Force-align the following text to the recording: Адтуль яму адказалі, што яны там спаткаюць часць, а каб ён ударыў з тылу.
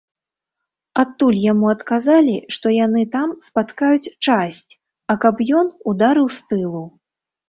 Адтуль 1.01 1.35
яму 1.51 1.65
адказалі, 1.73 2.31
што 2.55 2.71
яны 2.75 3.03
там 3.15 3.29
спаткаюць 3.47 4.11
часць, 4.29 4.71
а 5.15 5.17
каб 5.27 5.35
ён 5.61 5.67
ударыў 5.93 6.27
з 6.37 6.49
тылу. 6.53 6.83